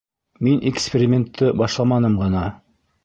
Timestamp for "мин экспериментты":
0.47-1.51